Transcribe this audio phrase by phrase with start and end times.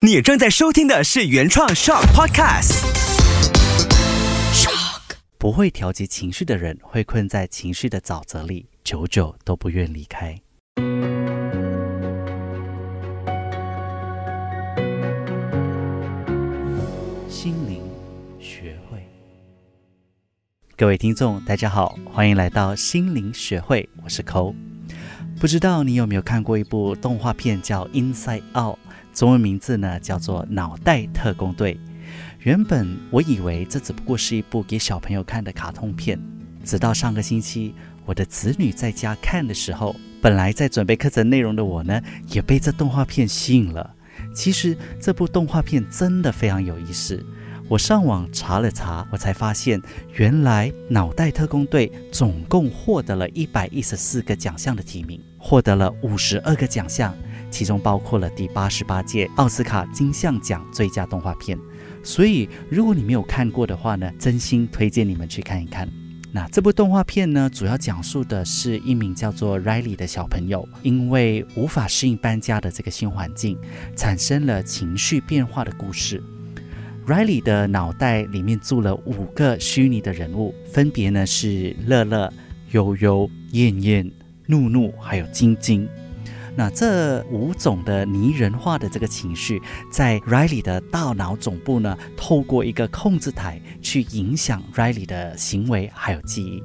[0.00, 2.84] 你正在收听的是原创 Shock Podcast。
[4.52, 10.40] Shock 不会调节情绪的人会困在情绪的沼泽里，久久都不愿离开。
[17.28, 17.82] 心灵
[18.38, 19.04] 学会，
[20.76, 24.54] 各位听众，大家好，欢迎来到心灵学会，我是抠。
[25.40, 28.76] 不知道你有没有看过一部动画片叫《Inside Out》，
[29.18, 31.74] 中文名字呢叫做《脑袋特工队》。
[32.38, 36.16] 原本我以为这只不过是一部给小朋友看的卡通片，
[36.64, 37.74] 直到上个星期
[38.06, 43.92] 我的子女在家看的时候，本来在准备课程内容的我呢，也被这动画片吸引了。
[44.32, 47.20] 其实这部动画片真的非常有意思。
[47.68, 49.82] 我上网查了查，我才发现，
[50.14, 57.12] 原来《脑袋特工队》总共获得了一百一十四个奖项的提名，获得了五十二个奖项，
[57.50, 61.58] 其中包括了第八十八届奥斯卡金像奖最佳动画片。
[62.02, 65.88] 所以，如果你没有看过的话呢，真心推荐你们去看一看。
[66.30, 73.58] 那这部动画片呢，主要讲述的是一名叫做 Riley 的小朋友，因为无法适应搬家的这个新环境，
[73.96, 76.22] 产生了情绪变化的故事。
[77.06, 82.30] Riley 的脑袋里面住了五个虚拟的人物，分别呢是乐乐、
[82.72, 84.10] 悠悠、燕燕、
[84.46, 85.88] 怒怒，还有晶晶。
[86.58, 96.60] 那这五种的拟人化的这个情绪，在 Riley 的大脑总部呢，透过一个控制台去影响 Riley 的行为还有记忆。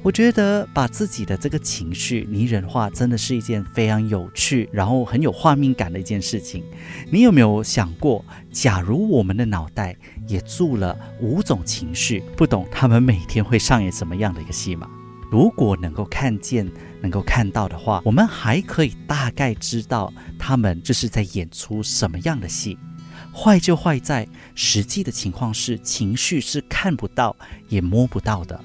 [0.00, 6.62] 我觉得把自己的这个情绪拟人化，真的是一件非常有趣，然后很有画面感的一件事情。
[7.10, 9.96] 你有没有想过，假如我们的脑袋
[10.28, 14.88] 也住了五种情绪，不懂他们每天会上演什么样的一个戏码？
[15.32, 16.70] 如果能够看见、
[17.04, 22.78] 能够看到的话，我们还可以大概知道他们这是在演出什么样的戏。
[23.30, 27.36] 坏就坏在实际的情况是，情绪是看不到
[27.68, 28.58] 也摸不到的。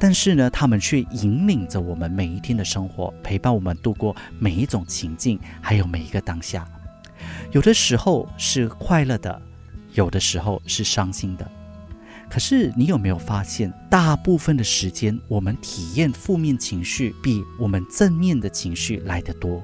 [0.00, 6.66] 但是呢，他们却引领着我们每一天的生活，陪伴我们度过每一种情境，还有每一个当下。
[7.52, 9.40] 有的时候是快乐的，
[9.92, 11.48] 有的时候是伤心的。
[12.30, 19.62] 可是你有没有发现，大部分的时间，我们体验负面情绪比我们正面的情绪来得多？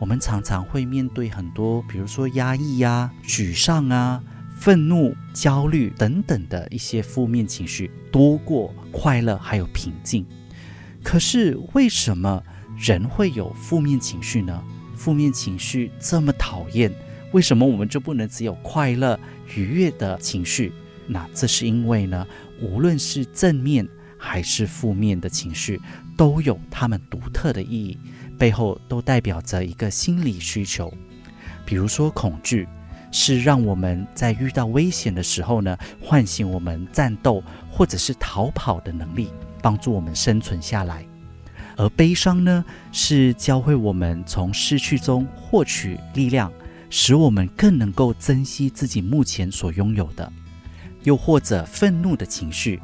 [0.00, 4.22] 我们常常会面对很多，比如说压抑呀、沮丧啊。
[4.58, 10.26] 愤怒、焦虑等等的一些负面情绪多过快乐还有平静。
[11.02, 12.42] 可是为什么
[12.76, 14.62] 人会有负面情绪呢？
[14.94, 16.92] 负面情绪这么讨厌，
[17.32, 19.18] 为什么我们就不能只有快乐
[19.56, 20.70] 愉悦的情绪？
[21.10, 22.26] 那这是因为呢，
[22.60, 25.80] 无论是正面还是负面的情绪，
[26.16, 27.98] 都有他们独特的意义，
[28.38, 30.92] 背后都代表着一个心理需求。
[31.66, 32.66] 比如说恐惧。
[33.12, 41.04] 是让我们在遇到危险的时候呢，唤醒我们战斗或者是逃跑的能力，帮助我们生存下来。
[41.76, 46.52] 而悲伤呢，是教会我们从失去中获取力量，
[46.88, 50.32] 使我们更能够珍惜自己目前所拥有的。
[51.02, 52.80] 又或者愤怒的情绪，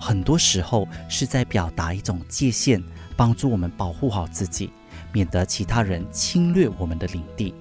[0.00, 2.82] 很多时候是在表达一种界限，
[3.16, 4.70] 帮助我们保护好自己，
[5.12, 7.54] 免得其他人侵略我们的领地。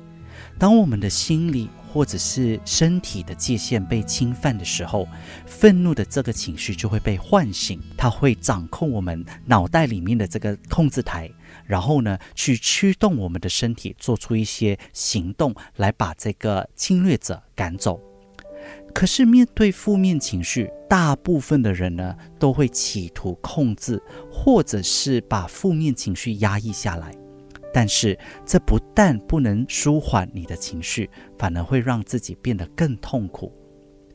[0.60, 5.08] 当我们的心里或者是身体的界限被侵犯的时候，
[5.46, 11.30] 愤怒的这个情绪就会被唤醒，它会掌控我们脑袋里面的这个控制台，
[11.66, 18.00] 然后呢，去驱动我们的身体做出一些行动，来把这个侵略者赶走。
[18.98, 27.16] 可是面对负面情绪，大部分的人呢，都会企图控制，或者是把负面情绪压抑下来。
[27.72, 31.08] 但是，这不但不能舒缓你的情绪，
[31.38, 33.54] 反而会让自己变得更痛苦。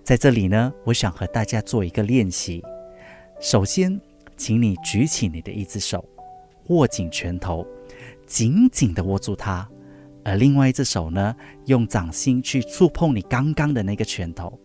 [0.03, 2.61] 在这里呢，我想和大家做一个练习。
[3.41, 4.01] 首先，
[4.37, 6.05] 请你举起你的一只手，
[6.71, 7.65] 握紧拳头，
[8.27, 9.65] 紧紧地握住它；
[10.25, 14.59] 而另外一只手呢，用掌心去触碰你刚刚的那个拳头，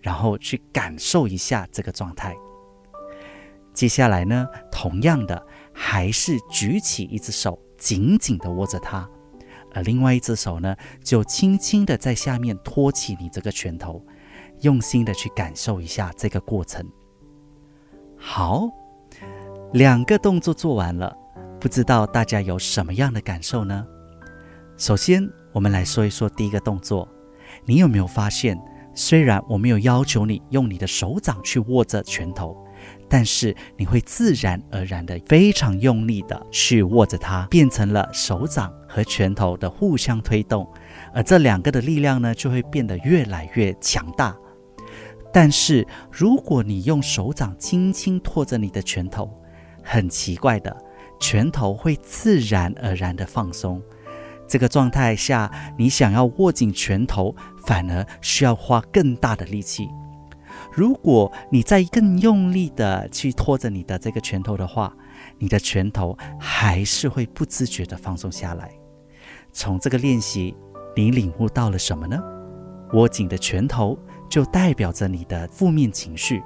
[0.00, 2.36] 然后去感受一下这个状态。
[3.72, 7.58] 接下来呢，同样的，还是举起一只手。
[7.78, 9.08] 紧紧地握着它，
[9.72, 14.04] 而另外一只手呢，就轻轻地在下面托起你这个拳头，
[14.62, 16.84] 用心的去感受一下这个过程。
[18.16, 18.68] 好，
[19.72, 21.16] 两个动作做完了，
[21.60, 23.86] 不知道大家有什么样的感受呢？
[24.76, 27.08] 首先，我们来说一说第一个动作，
[27.64, 28.60] 你有没有发现，
[28.98, 32.56] 虽然我没有要求你用你的手掌去握着拳头。
[33.08, 40.68] 但是你会自然而然的非常用力的去握着它，变成了手掌和拳头的互相推动，
[41.14, 44.36] 而这两个的力量呢，就会变得越来越强大。
[45.32, 49.30] 但是，如果你用手掌轻轻托着你的拳头，
[49.82, 50.76] 很奇怪的，
[51.18, 53.82] 拳头会自然而然的放松。
[54.48, 57.36] 这个状态下，你想要握紧拳头，
[57.66, 59.88] 反而需要花更大的力气。
[60.72, 64.92] 如果你再更用力的去拖着你的这个拳头的话，
[65.38, 68.70] 你的拳头还是会不自觉的放松下来。
[69.52, 70.56] 从这个练习，
[70.96, 72.18] 你领悟到了什么呢？
[72.94, 73.98] 握紧的拳头
[74.30, 76.42] 就代表着你的负面情绪。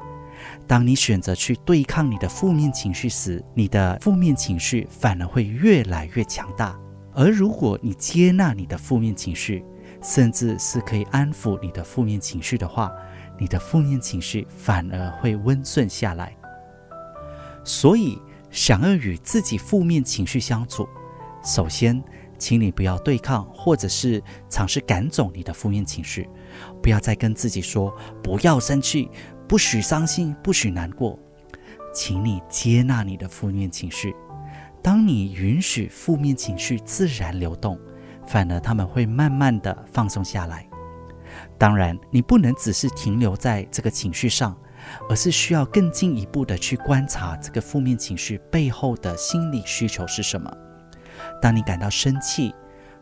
[0.67, 6.77] 当你选择去对抗你的负面情绪时，你的负面情绪反而会越来越强大。
[7.15, 9.65] 而如果你接纳你的负面情绪，
[10.03, 12.93] 甚至是可以安抚你的负面情绪的话，
[13.39, 16.37] 你的负面情绪反而会温顺下来。
[17.65, 18.19] 所以，
[18.51, 20.89] 想要与自己负面情绪相处，
[21.45, 22.03] 首先，
[22.39, 26.29] 请你不要对抗，或者是尝试赶走你的负面情绪。
[26.83, 29.09] 不要再跟自己说“不要生气，
[29.47, 31.19] 不许伤心，不许难过”。
[31.95, 34.15] 请你接纳你的负面情绪。
[34.83, 37.79] 当你允许负面情绪自然流动，
[38.27, 40.69] 反而他们会慢慢的放松下来。
[41.57, 44.57] 当然，你不能只是停留在这个情绪上，
[45.09, 50.53] 而是需要更进一步的去观察这个负面情绪背后的心理需求是什么。
[51.41, 52.53] 当你感到生气、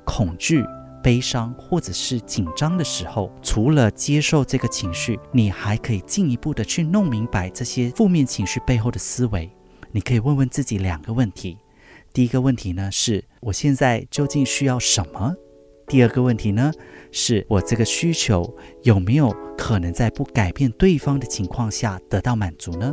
[0.05, 0.63] 恐惧、
[1.03, 9.51] 悲伤或者是紧张的时候，除了接受这个情绪，你还可以进一步的去弄明白这些负面情绪背后的思维。
[9.93, 11.59] 你可以问问自己两个问题。
[12.13, 15.33] 第一个问题呢，是我现在究竟需要什么？
[15.87, 16.73] 第二个问题呢，
[17.13, 22.93] 是我这个需求有没有可能在不改变对方的情况下得到满足呢？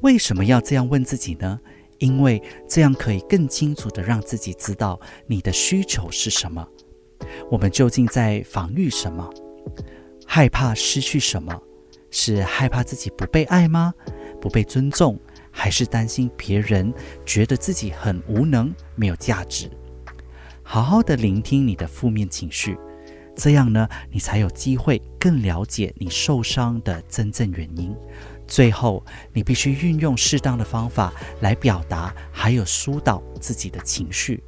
[0.00, 1.60] 为什么要这样问自己呢？
[1.98, 6.66] 因为这样可以更清楚的让自己知道你的需求是什么。
[7.48, 9.32] 我们究竟在防御什么？
[10.26, 11.56] 害怕失去什么？
[12.10, 13.94] 是害怕自己不被爱吗？
[14.40, 15.16] 不被尊重？
[15.52, 16.92] 还是担心别人
[17.24, 19.70] 觉得自己很无能、没有价值。
[20.64, 22.76] 好好的聆听你的负面情绪，
[23.36, 27.94] 这样呢，你才有机会更了解你受伤的真正原因。
[28.46, 34.42] 最后，你必须运用适当的方法来表达，还有疏导自己的情绪。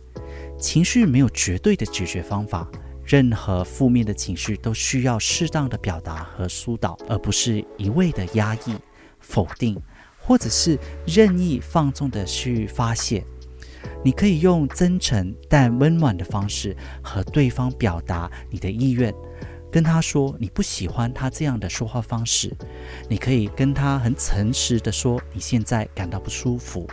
[0.58, 2.68] 情绪没有绝对的解决方法，
[3.04, 8.74] 任何负面的情绪都需要适当的表达和疏导，而不是一味的压抑、
[9.20, 9.80] 否定。
[10.26, 13.22] 或者是任意放纵的去发泄，
[14.02, 19.12] 你可以用真诚但温暖的方式和对方表达你的意愿，
[19.70, 22.50] 跟他说你不喜欢他这样的说话方式。
[23.08, 26.88] 你可以跟他很诚实的说你现在感到不舒服，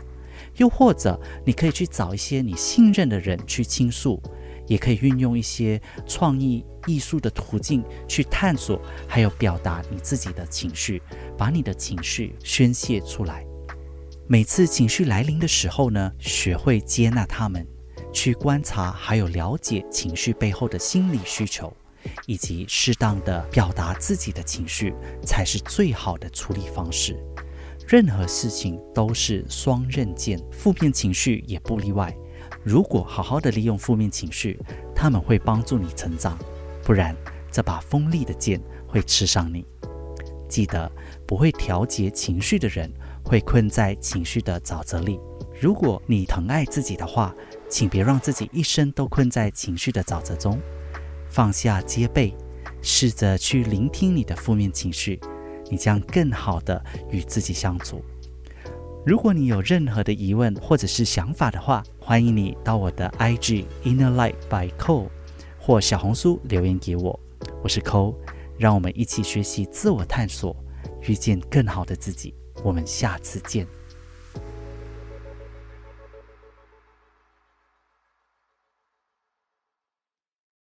[0.58, 4.22] 又或者你可以去找一些你信任的人去倾诉。
[4.68, 11.02] 也可以运用一些创意艺术的途径去探索，还有表达你自己的情绪，
[11.42, 13.44] 把你的情绪宣泄出来。
[14.28, 17.68] 每次情绪来临的时候呢，学会接纳他们，
[18.14, 21.76] 去观察还有了解情绪背后的心理需求，
[22.28, 24.94] 以及适当的表达自己的情绪，
[25.26, 27.18] 才是最好的处理方式。
[27.88, 32.16] 任何事情都是双刃剑，负面情绪也不例外。
[32.64, 34.60] 如果好好的利用负面情绪，
[34.96, 36.38] 他们会帮助你成长；
[36.84, 37.16] 不然，
[37.52, 39.66] 这把锋利的剑会刺伤你。
[40.48, 40.92] 记得，
[41.32, 42.92] 不会调节情绪的人
[43.24, 45.18] 会困在情绪的沼泽里。
[45.62, 47.34] 如果你疼爱自己的话，
[47.70, 50.60] 请别让自己一生都困在情绪的沼泽中。
[51.30, 52.36] 放下戒备，
[52.82, 55.22] 试着去聆听你的负面情绪，
[55.70, 58.04] 你将更好的与自己相处。
[59.06, 65.08] 如果你有任何的疑问或者是想法的话，欢迎你到我的 IG Inner Light by Cole
[65.58, 67.18] 或小红书留言给我。
[67.64, 68.18] 我是 Cole，
[68.58, 70.54] 让我们一起学习自我探索，
[71.08, 72.34] 遇见更好的自己。
[72.64, 73.68] 我们下次见。